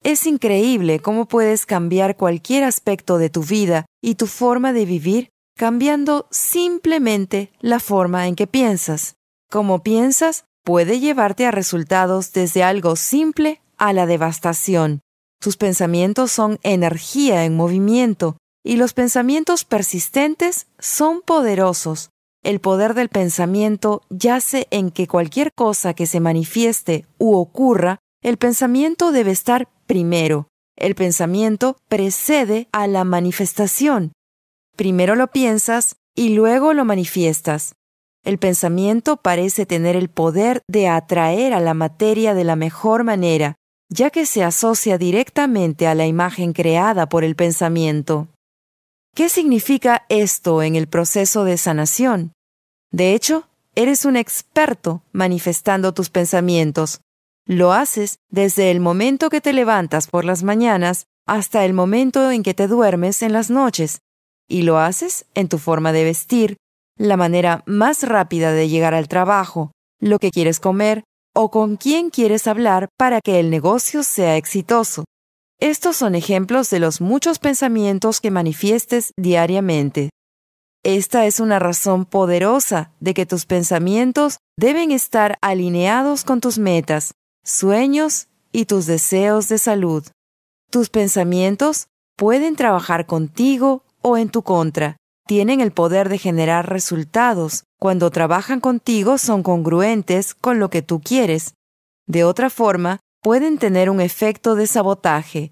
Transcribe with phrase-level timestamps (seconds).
[0.02, 5.30] Es increíble cómo puedes cambiar cualquier aspecto de tu vida y tu forma de vivir
[5.56, 9.16] cambiando simplemente la forma en que piensas.
[9.50, 15.00] Como piensas puede llevarte a resultados desde algo simple a la devastación.
[15.40, 22.10] Tus pensamientos son energía en movimiento y los pensamientos persistentes son poderosos.
[22.42, 28.38] El poder del pensamiento yace en que cualquier cosa que se manifieste u ocurra, el
[28.38, 30.48] pensamiento debe estar primero.
[30.76, 34.12] El pensamiento precede a la manifestación.
[34.76, 37.74] Primero lo piensas y luego lo manifiestas.
[38.24, 43.56] El pensamiento parece tener el poder de atraer a la materia de la mejor manera,
[43.90, 48.28] ya que se asocia directamente a la imagen creada por el pensamiento.
[49.14, 52.32] ¿Qué significa esto en el proceso de sanación?
[52.90, 57.00] De hecho, eres un experto manifestando tus pensamientos.
[57.46, 62.42] Lo haces desde el momento que te levantas por las mañanas hasta el momento en
[62.42, 64.00] que te duermes en las noches.
[64.48, 66.56] Y lo haces en tu forma de vestir,
[66.98, 69.70] la manera más rápida de llegar al trabajo,
[70.00, 71.04] lo que quieres comer
[71.36, 75.04] o con quién quieres hablar para que el negocio sea exitoso.
[75.64, 80.10] Estos son ejemplos de los muchos pensamientos que manifiestes diariamente.
[80.82, 87.14] Esta es una razón poderosa de que tus pensamientos deben estar alineados con tus metas,
[87.44, 90.04] sueños y tus deseos de salud.
[90.70, 94.98] Tus pensamientos pueden trabajar contigo o en tu contra.
[95.26, 97.64] Tienen el poder de generar resultados.
[97.80, 101.54] Cuando trabajan contigo son congruentes con lo que tú quieres.
[102.06, 105.50] De otra forma, pueden tener un efecto de sabotaje.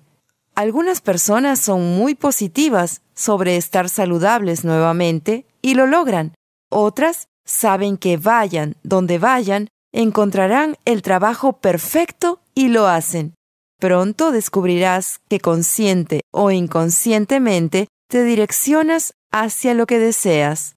[0.54, 6.34] Algunas personas son muy positivas sobre estar saludables nuevamente y lo logran.
[6.70, 13.32] Otras saben que vayan donde vayan, encontrarán el trabajo perfecto y lo hacen.
[13.80, 20.74] Pronto descubrirás que consciente o inconscientemente te direccionas hacia lo que deseas.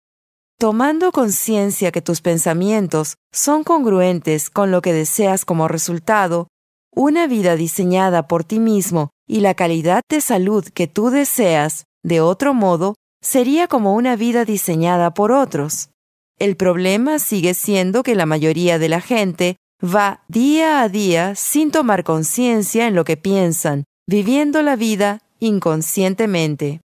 [0.57, 6.47] Tomando conciencia que tus pensamientos son congruentes con lo que deseas como resultado,
[6.95, 12.21] una vida diseñada por ti mismo y la calidad de salud que tú deseas, de
[12.21, 15.89] otro modo, sería como una vida diseñada por otros.
[16.39, 21.71] El problema sigue siendo que la mayoría de la gente va día a día sin
[21.71, 26.81] tomar conciencia en lo que piensan, viviendo la vida inconscientemente.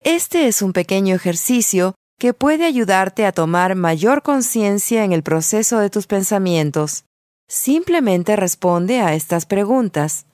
[0.00, 5.78] Este es un pequeño ejercicio que puede ayudarte a tomar mayor conciencia en el proceso
[5.78, 7.04] de tus pensamientos.
[7.46, 10.26] Simplemente responde a estas preguntas.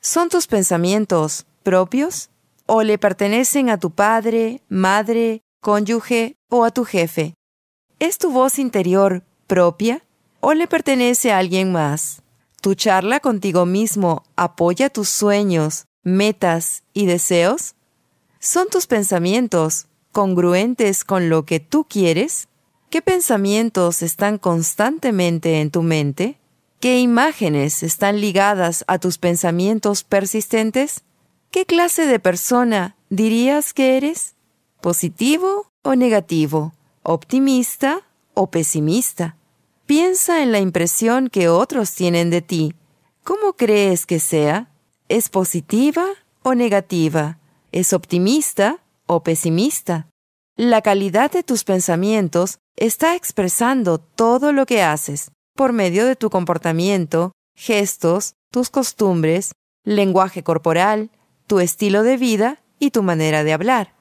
[0.00, 2.30] ¿Son tus pensamientos propios
[2.66, 7.34] o le pertenecen a tu padre, madre, cónyuge o a tu jefe?
[7.98, 10.02] ¿Es tu voz interior propia
[10.40, 12.22] o le pertenece a alguien más?
[12.60, 17.74] ¿Tu charla contigo mismo apoya tus sueños, metas y deseos?
[18.40, 22.48] ¿Son tus pensamientos congruentes con lo que tú quieres?
[22.90, 26.38] ¿Qué pensamientos están constantemente en tu mente?
[26.80, 31.04] ¿Qué imágenes están ligadas a tus pensamientos persistentes?
[31.50, 34.34] ¿Qué clase de persona dirías que eres?
[34.82, 36.74] ¿Positivo o negativo?
[37.02, 38.02] ¿Optimista
[38.34, 39.36] o pesimista?
[39.86, 42.74] Piensa en la impresión que otros tienen de ti.
[43.24, 44.68] ¿Cómo crees que sea?
[45.08, 46.04] ¿Es positiva
[46.42, 47.38] o negativa?
[47.72, 50.08] ¿Es optimista o pesimista?
[50.56, 56.30] La calidad de tus pensamientos está expresando todo lo que haces por medio de tu
[56.30, 59.52] comportamiento, gestos, tus costumbres,
[59.84, 61.10] lenguaje corporal,
[61.46, 63.94] tu estilo de vida y tu manera de hablar.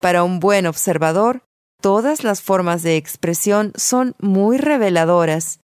[0.00, 1.42] Para un buen observador,
[1.80, 5.60] todas las formas de expresión son muy reveladoras,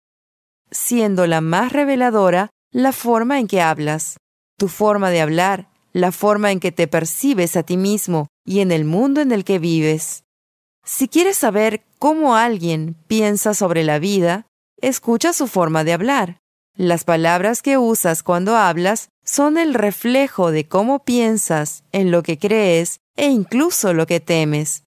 [0.69, 4.17] siendo la más reveladora la forma en que hablas.
[4.57, 8.71] Tu forma de hablar, la forma en que te percibes a ti mismo y en
[8.71, 10.23] el mundo en el que vives.
[10.83, 14.47] Si quieres saber cómo alguien piensa sobre la vida,
[14.81, 16.39] Escucha su forma de hablar.
[16.75, 22.37] Las palabras que usas cuando hablas son el reflejo de cómo piensas, en lo que
[22.37, 24.83] crees e incluso lo que temes.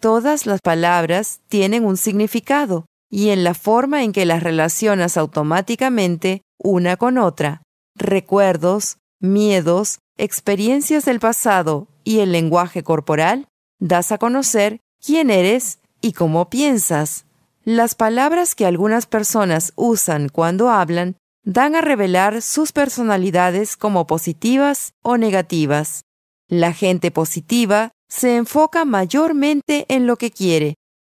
[0.00, 6.40] Todas las palabras tienen un significado y en la forma en que las relacionas automáticamente
[6.58, 7.62] una con otra.
[7.94, 13.46] Recuerdos, miedos, experiencias del pasado y el lenguaje corporal,
[13.78, 17.26] das a conocer quién eres y cómo piensas.
[17.66, 21.16] Las palabras que algunas personas usan cuando hablan
[21.46, 26.02] dan a revelar sus personalidades como positivas o negativas.
[26.46, 30.74] La gente positiva se enfoca mayormente en lo que quiere,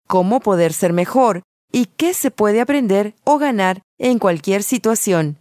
[0.06, 5.38] cómo poder ser mejor y qué se puede aprender o ganar en cualquier situación.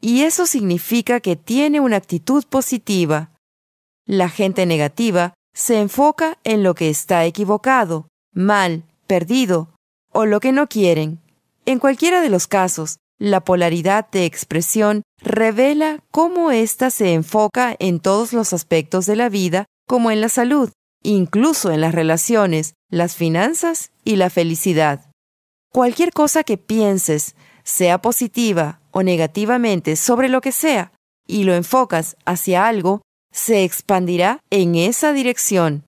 [0.00, 3.30] Y eso significa que tiene una actitud positiva.
[4.04, 9.68] La gente negativa se enfoca en lo que está equivocado, mal, perdido
[10.12, 11.20] o lo que no quieren.
[11.66, 18.00] En cualquiera de los casos, la polaridad de expresión revela cómo ésta se enfoca en
[18.00, 20.70] todos los aspectos de la vida, como en la salud,
[21.02, 25.10] incluso en las relaciones, las finanzas y la felicidad.
[25.70, 30.92] Cualquier cosa que pienses, sea positiva o negativamente sobre lo que sea,
[31.26, 33.02] y lo enfocas hacia algo,
[33.32, 35.84] se expandirá en esa dirección.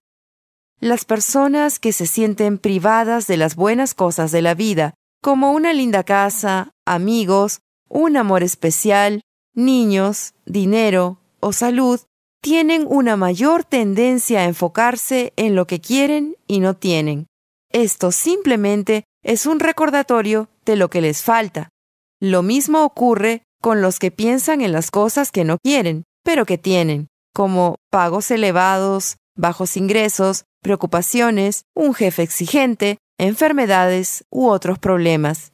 [0.83, 5.73] Las personas que se sienten privadas de las buenas cosas de la vida, como una
[5.73, 9.21] linda casa, amigos, un amor especial,
[9.55, 12.01] niños, dinero o salud,
[12.43, 17.29] tienen una mayor tendencia a enfocarse en lo que quieren y no tienen.
[17.71, 21.69] Esto simplemente es un recordatorio de lo que les falta.
[22.21, 26.59] Lo mismo ocurre con los que piensan en las cosas que no quieren, pero que
[26.59, 35.53] tienen, como pagos elevados, bajos ingresos, preocupaciones, un jefe exigente, enfermedades u otros problemas.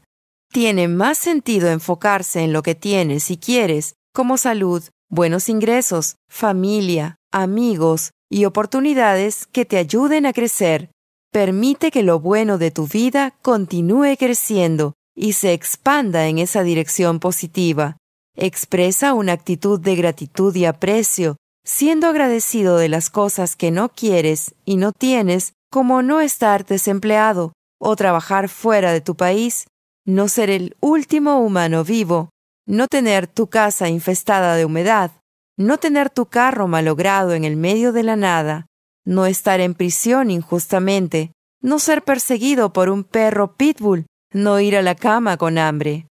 [0.53, 7.17] Tiene más sentido enfocarse en lo que tienes y quieres, como salud, buenos ingresos, familia,
[7.33, 10.91] amigos y oportunidades que te ayuden a crecer.
[11.31, 17.21] Permite que lo bueno de tu vida continúe creciendo y se expanda en esa dirección
[17.21, 17.97] positiva.
[18.35, 21.37] Expresa una actitud de gratitud y aprecio,
[21.69, 27.53] siendo agradecido de las cosas que no quieres y no tienes, como no estar desempleado
[27.79, 29.67] o trabajar fuera de tu país,
[30.07, 32.31] no ser el último humano vivo,
[32.67, 35.11] no tener tu casa infestada de humedad,
[35.59, 38.65] no tener tu carro malogrado en el medio de la nada,
[39.05, 44.83] no estar en prisión injustamente, no ser perseguido por un perro pitbull, no ir a
[44.83, 46.07] la cama con hambre.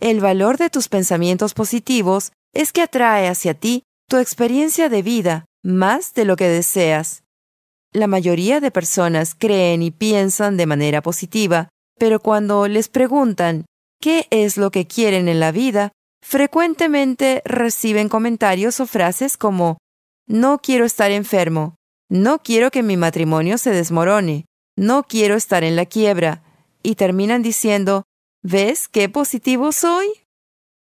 [0.00, 5.44] El valor de tus pensamientos positivos es que atrae hacia ti tu experiencia de vida
[5.62, 7.22] más de lo que deseas.
[7.92, 13.66] La mayoría de personas creen y piensan de manera positiva, pero cuando les preguntan
[14.00, 15.92] qué es lo que quieren en la vida,
[16.22, 19.78] frecuentemente reciben comentarios o frases como
[20.26, 21.76] no quiero estar enfermo,
[22.08, 24.46] no quiero que mi matrimonio se desmorone,
[24.76, 26.42] no quiero estar en la quiebra,
[26.82, 28.02] y terminan diciendo
[28.42, 30.08] ¿Ves qué positivo soy?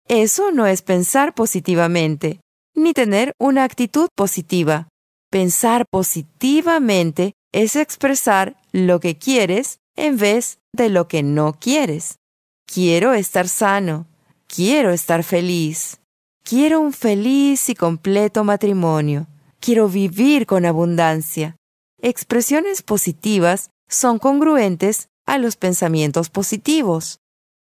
[0.07, 2.41] Eso no es pensar positivamente,
[2.77, 4.87] ni tener una actitud positiva.
[5.29, 12.19] Pensar positivamente es expresar lo que quieres en vez de lo que no quieres.
[12.65, 14.05] Quiero estar sano.
[14.47, 15.99] Quiero estar feliz.
[16.43, 19.27] Quiero un feliz y completo matrimonio.
[19.59, 21.57] Quiero vivir con abundancia.
[21.99, 27.19] Expresiones positivas son congruentes a los pensamientos positivos.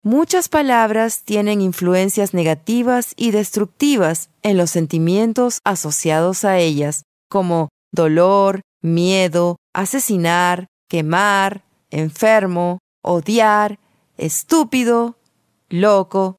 [0.06, 8.60] Muchas palabras tienen influencias negativas y destructivas en los sentimientos asociados a ellas, como dolor,
[8.82, 13.78] miedo, asesinar, quemar, enfermo, odiar,
[14.18, 15.16] estúpido,
[15.70, 16.36] loco.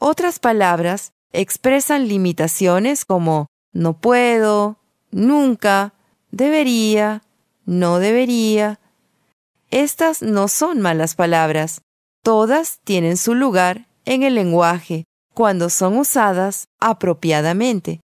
[0.00, 4.80] Otras palabras expresan limitaciones como no puedo,
[5.12, 5.94] nunca,
[6.32, 7.22] debería,
[7.64, 8.80] no debería.
[9.70, 11.80] Estas no son malas palabras.
[12.28, 18.00] Todas tienen su lugar en el lenguaje cuando son usadas apropiadamente.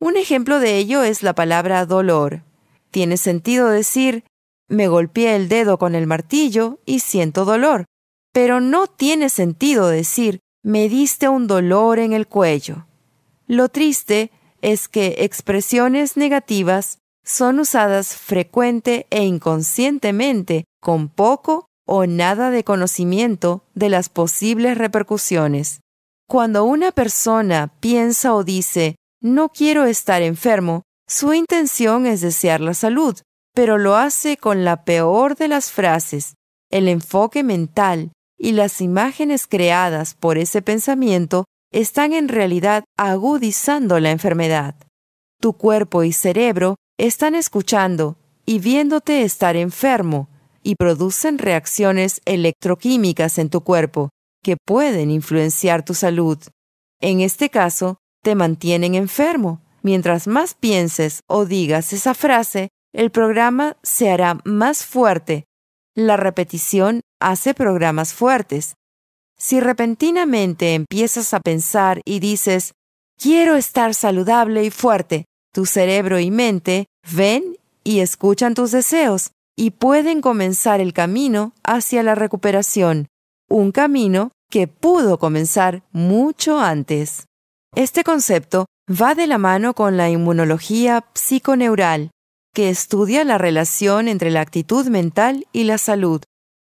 [0.00, 2.42] Un ejemplo de ello es la palabra dolor.
[2.90, 4.24] Tiene sentido decir
[4.66, 7.84] me golpeé el dedo con el martillo y siento dolor.
[8.32, 12.86] Pero no tiene sentido decir me diste un dolor en el cuello.
[13.46, 14.30] Lo triste
[14.62, 23.64] es que expresiones negativas son usadas frecuente e inconscientemente con poco o nada de conocimiento
[23.74, 25.80] de las posibles repercusiones.
[26.28, 32.74] Cuando una persona piensa o dice no quiero estar enfermo, su intención es desear la
[32.74, 33.16] salud,
[33.54, 36.34] pero lo hace con la peor de las frases.
[36.70, 44.10] El enfoque mental y las imágenes creadas por ese pensamiento están en realidad agudizando la
[44.10, 44.74] enfermedad.
[45.40, 50.28] Tu cuerpo y cerebro están escuchando y viéndote estar enfermo,
[50.66, 54.10] y producen reacciones electroquímicas en tu cuerpo
[54.42, 56.38] que pueden influenciar tu salud.
[57.00, 59.60] En este caso, te mantienen enfermo.
[59.82, 65.44] Mientras más pienses o digas esa frase, el programa se hará más fuerte.
[65.94, 68.74] La repetición hace programas fuertes.
[69.38, 72.72] Si repentinamente empiezas a pensar y dices,
[73.16, 79.70] quiero estar saludable y fuerte, tu cerebro y mente ven y escuchan tus deseos y
[79.70, 83.08] pueden comenzar el camino hacia la recuperación,
[83.48, 87.26] un camino que pudo comenzar mucho antes.
[87.74, 92.10] Este concepto va de la mano con la inmunología psiconeural,
[92.54, 96.22] que estudia la relación entre la actitud mental y la salud,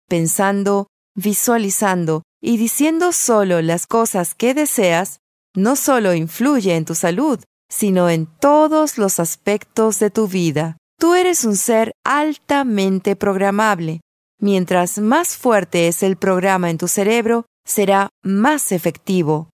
[0.08, 5.20] pensando, visualizando y diciendo solo las cosas que deseas,
[5.56, 10.78] no solo influye en tu salud, sino en todos los aspectos de tu vida.
[11.02, 14.02] Tú eres un ser altamente programable.
[14.40, 19.50] Mientras más fuerte es el programa en tu cerebro, será más efectivo.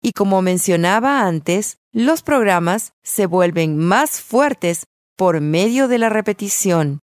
[0.00, 4.84] Y como mencionaba antes, los programas se vuelven más fuertes
[5.16, 7.00] por medio de la repetición.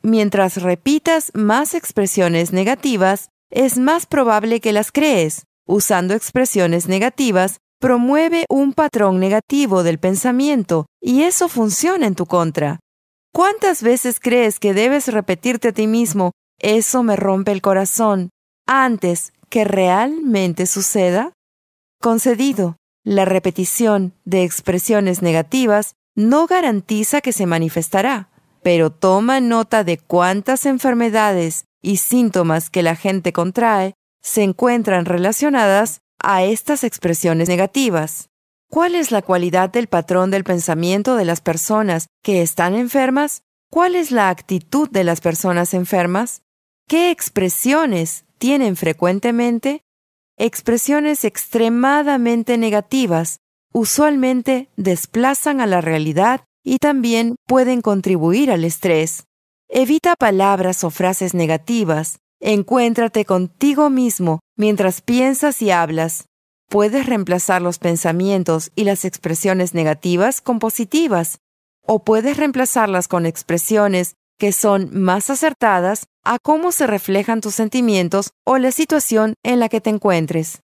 [0.00, 5.42] Mientras repitas más expresiones negativas, es más probable que las crees.
[5.66, 12.78] Usando expresiones negativas, promueve un patrón negativo del pensamiento y eso funciona en tu contra.
[13.32, 18.30] ¿Cuántas veces crees que debes repetirte a ti mismo, eso me rompe el corazón,
[18.66, 21.32] antes que realmente suceda?
[22.00, 28.30] Concedido, la repetición de expresiones negativas no garantiza que se manifestará,
[28.62, 36.00] pero toma nota de cuántas enfermedades y síntomas que la gente contrae se encuentran relacionadas
[36.18, 38.29] a estas expresiones negativas.
[38.70, 43.42] ¿Cuál es la cualidad del patrón del pensamiento de las personas que están enfermas?
[43.68, 46.42] ¿Cuál es la actitud de las personas enfermas?
[46.86, 49.82] ¿Qué expresiones tienen frecuentemente?
[50.38, 53.40] Expresiones extremadamente negativas
[53.72, 59.24] usualmente desplazan a la realidad y también pueden contribuir al estrés.
[59.68, 62.20] Evita palabras o frases negativas.
[62.38, 66.29] Encuéntrate contigo mismo mientras piensas y hablas.
[66.70, 71.40] Puedes reemplazar los pensamientos y las expresiones negativas con positivas,
[71.84, 78.30] o puedes reemplazarlas con expresiones que son más acertadas a cómo se reflejan tus sentimientos
[78.46, 80.60] o la situación en la que te encuentres.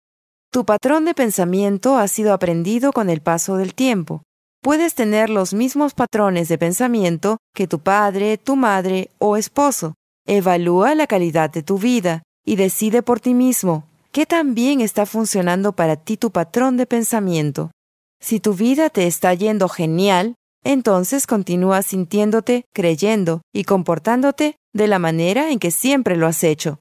[0.53, 4.23] Tu patrón de pensamiento ha sido aprendido con el paso del tiempo.
[4.63, 9.95] Puedes tener los mismos patrones de pensamiento que tu padre, tu madre o esposo.
[10.25, 15.05] Evalúa la calidad de tu vida y decide por ti mismo ¿Qué tan bien está
[15.05, 17.71] funcionando para ti tu patrón de pensamiento?
[18.19, 24.99] Si tu vida te está yendo genial, entonces continúa sintiéndote, creyendo y comportándote de la
[24.99, 26.79] manera en que siempre lo has hecho.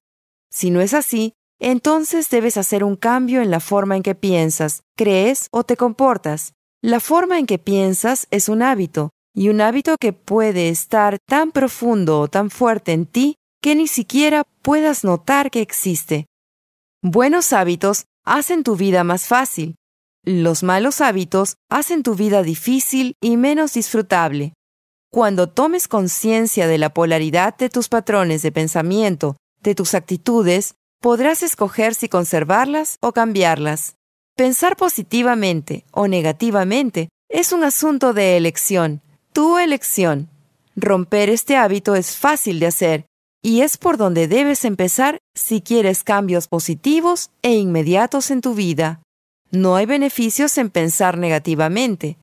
[0.50, 4.84] Si no es así, entonces debes hacer un cambio en la forma en que piensas,
[4.96, 6.54] crees o te comportas.
[6.82, 11.52] La forma en que piensas es un hábito, y un hábito que puede estar tan
[11.52, 16.28] profundo o tan fuerte en ti que ni siquiera puedas notar que existe.
[17.08, 19.76] Buenos hábitos hacen tu vida más fácil.
[20.24, 24.54] Los malos hábitos hacen tu vida difícil y menos disfrutable.
[25.12, 31.44] Cuando tomes conciencia de la polaridad de tus patrones de pensamiento, de tus actitudes, podrás
[31.44, 33.98] escoger si conservarlas o cambiarlas.
[34.36, 40.32] Pensar positivamente o negativamente es un asunto de elección, tu elección.
[40.76, 43.06] Romper este hábito es fácil de hacer
[43.46, 49.04] y es por donde debes empezar si quieres cambios positivos e inmediatos en tu vida.
[49.52, 52.18] No hay beneficios en pensar negativamente.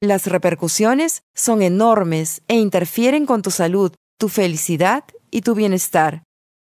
[0.00, 6.24] Las repercusiones son enormes e interfieren con tu salud, tu felicidad y tu bienestar.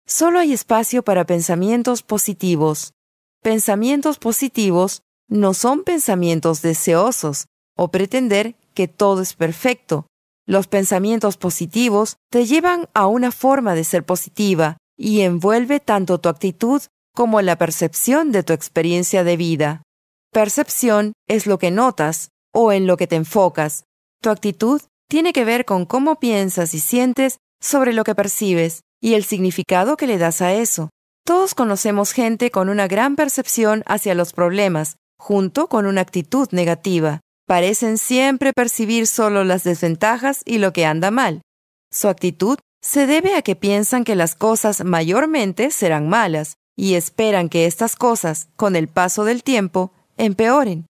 [0.05, 2.93] Solo hay espacio para pensamientos positivos.
[3.41, 10.05] Pensamientos positivos no son pensamientos deseosos o pretender que todo es perfecto,
[10.46, 16.30] los pensamientos positivos te llevan a una forma de ser positiva y envuelve tanto tu
[16.30, 16.82] actitud
[17.14, 19.82] como la percepción de tu experiencia de vida.
[20.32, 23.86] Percepción es lo que notas o en lo que te enfocas.
[24.22, 29.14] Tu actitud tiene que ver con cómo piensas y sientes sobre lo que percibes y
[29.14, 30.90] el significado que le das a eso.
[31.25, 37.22] Todos conocemos gente con una gran percepción hacia los problemas, junto con una actitud negativa
[37.46, 41.42] parecen siempre percibir solo las desventajas y lo que anda mal.
[41.92, 47.50] Su actitud se debe a que piensan que las cosas mayormente serán malas y esperan
[47.50, 50.86] que estas cosas, con el paso del tiempo, empeoren.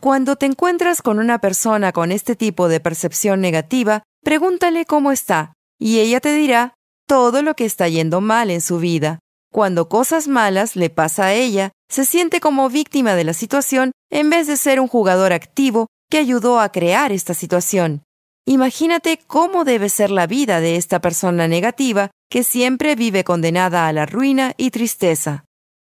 [0.00, 5.54] Cuando te encuentras con una persona con este tipo de percepción negativa, pregúntale cómo está,
[5.78, 6.74] y ella te dirá,
[7.06, 9.18] todo lo que está yendo mal en su vida.
[9.52, 14.30] Cuando cosas malas le pasa a ella, se siente como víctima de la situación en
[14.30, 18.02] vez de ser un jugador activo que ayudó a crear esta situación.
[18.46, 23.92] Imagínate cómo debe ser la vida de esta persona negativa que siempre vive condenada a
[23.92, 25.44] la ruina y tristeza.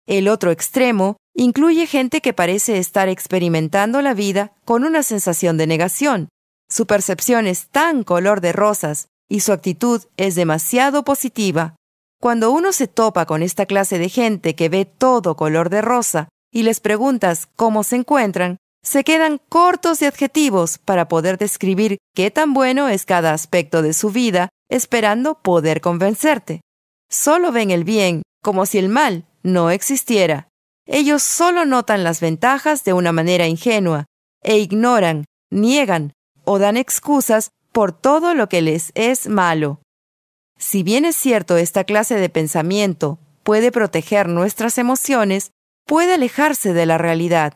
[0.08, 5.68] El otro extremo incluye gente que parece estar experimentando la vida con una sensación de
[5.68, 6.30] negación.
[6.70, 11.76] Su percepción es tan color de rosas y su actitud es demasiado positiva.
[12.22, 16.28] Cuando uno se topa con esta clase de gente que ve todo color de rosa
[16.52, 22.30] y les preguntas cómo se encuentran, se quedan cortos de adjetivos para poder describir qué
[22.30, 26.60] tan bueno es cada aspecto de su vida, esperando poder convencerte.
[27.10, 30.50] Solo ven el bien, como si el mal no existiera.
[30.86, 34.06] Ellos solo notan las ventajas de una manera ingenua
[34.44, 36.12] e ignoran, niegan
[36.44, 39.82] o dan excusas por todo lo que les es malo.
[40.60, 45.52] Si bien es cierto esta clase de pensamiento puede proteger nuestras emociones,
[45.88, 47.54] puede alejarse de la realidad.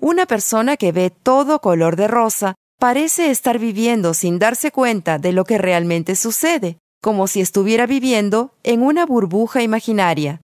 [0.00, 5.32] Una persona que ve todo color de rosa parece estar viviendo sin darse cuenta de
[5.32, 10.40] lo que realmente sucede, como si estuviera viviendo en una burbuja imaginaria.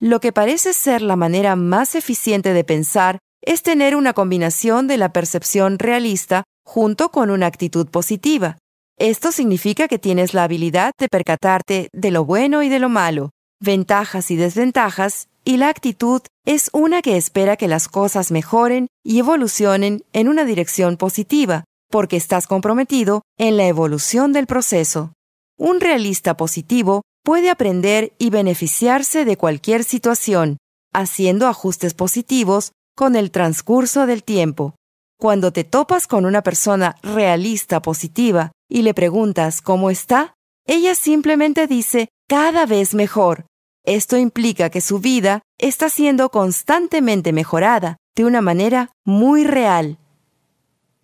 [0.00, 4.96] Lo que parece ser la manera más eficiente de pensar es tener una combinación de
[4.96, 8.58] la percepción realista junto con una actitud positiva.
[8.98, 13.30] Esto significa que tienes la habilidad de percatarte de lo bueno y de lo malo,
[13.60, 19.18] ventajas y desventajas, y la actitud es una que espera que las cosas mejoren y
[19.18, 25.12] evolucionen en una dirección positiva, porque estás comprometido en la evolución del proceso.
[25.58, 30.58] Un realista positivo puede aprender y beneficiarse de cualquier situación,
[30.92, 34.74] haciendo ajustes positivos con el transcurso del tiempo.
[35.18, 40.34] Cuando te topas con una persona realista positiva y le preguntas cómo está,
[40.66, 43.44] ella simplemente dice cada vez mejor,
[43.84, 49.98] esto implica que su vida está siendo constantemente mejorada de una manera muy real.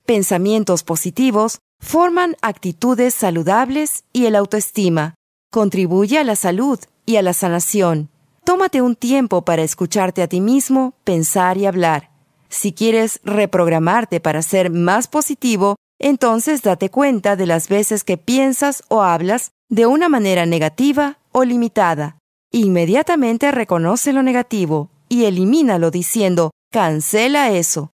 [0.06, 5.14] Pensamientos positivos forman actitudes saludables y el autoestima.
[5.52, 8.08] Contribuye a la salud y a la sanación.
[8.44, 12.10] Tómate un tiempo para escucharte a ti mismo, pensar y hablar.
[12.48, 18.84] Si quieres reprogramarte para ser más positivo, entonces date cuenta de las veces que piensas
[18.88, 22.18] o hablas de una manera negativa o limitada.
[22.50, 27.90] Inmediatamente reconoce lo negativo y elimínalo diciendo, cancela eso.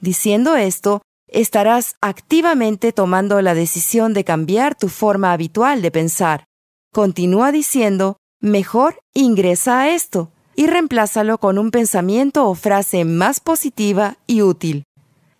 [0.00, 6.44] Diciendo esto, estarás activamente tomando la decisión de cambiar tu forma habitual de pensar.
[6.92, 14.16] Continúa diciendo, mejor ingresa a esto y reemplázalo con un pensamiento o frase más positiva
[14.26, 14.84] y útil.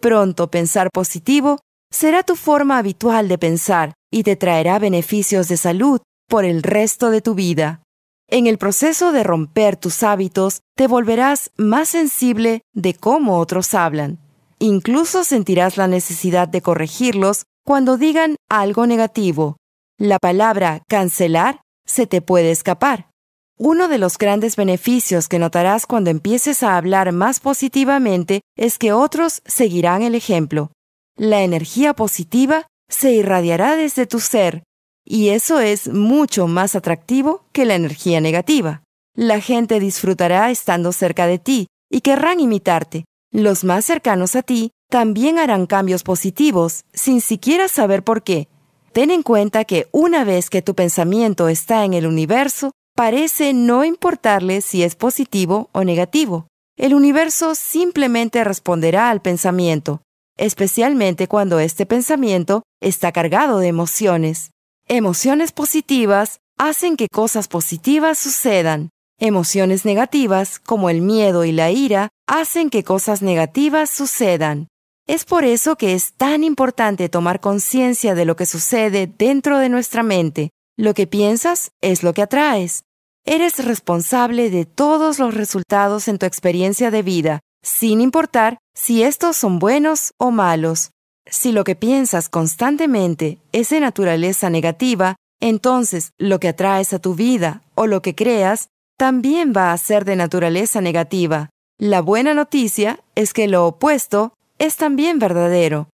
[0.00, 1.58] Pronto pensar positivo
[1.92, 7.10] será tu forma habitual de pensar y te traerá beneficios de salud por el resto
[7.10, 7.82] de tu vida.
[8.28, 14.18] En el proceso de romper tus hábitos, te volverás más sensible de cómo otros hablan.
[14.58, 19.58] Incluso sentirás la necesidad de corregirlos cuando digan algo negativo.
[19.98, 23.10] La palabra cancelar se te puede escapar.
[23.58, 28.92] Uno de los grandes beneficios que notarás cuando empieces a hablar más positivamente es que
[28.92, 30.70] otros seguirán el ejemplo.
[31.16, 34.62] La energía positiva se irradiará desde tu ser
[35.04, 38.82] y eso es mucho más atractivo que la energía negativa.
[39.14, 43.04] La gente disfrutará estando cerca de ti y querrán imitarte.
[43.30, 48.48] Los más cercanos a ti también harán cambios positivos sin siquiera saber por qué.
[48.92, 53.84] Ten en cuenta que una vez que tu pensamiento está en el universo, parece no
[53.84, 56.46] importarle si es positivo o negativo.
[56.76, 60.02] El universo simplemente responderá al pensamiento,
[60.36, 64.50] especialmente cuando este pensamiento está cargado de emociones.
[64.88, 68.90] Emociones positivas hacen que cosas positivas sucedan.
[69.18, 74.68] Emociones negativas, como el miedo y la ira, hacen que cosas negativas sucedan.
[75.06, 79.68] Es por eso que es tan importante tomar conciencia de lo que sucede dentro de
[79.68, 80.50] nuestra mente.
[80.76, 82.84] Lo que piensas es lo que atraes.
[83.24, 89.36] Eres responsable de todos los resultados en tu experiencia de vida, sin importar si estos
[89.36, 90.90] son buenos o malos.
[91.26, 97.14] Si lo que piensas constantemente es de naturaleza negativa, entonces lo que atraes a tu
[97.14, 101.50] vida o lo que creas también va a ser de naturaleza negativa.
[101.78, 105.88] La buena noticia es que lo opuesto es también verdadero.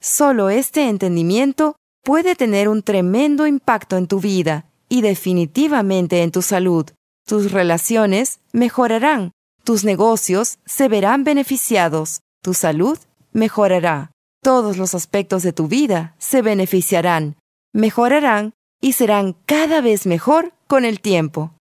[0.00, 6.42] Solo este entendimiento puede tener un tremendo impacto en tu vida y definitivamente en tu
[6.42, 6.86] salud.
[7.26, 9.32] Tus relaciones mejorarán,
[9.64, 12.98] tus negocios se verán beneficiados, tu salud
[13.32, 17.36] mejorará todos los aspectos de tu vida se beneficiarán,
[17.72, 21.54] mejorarán y serán cada vez mejor con el tiempo.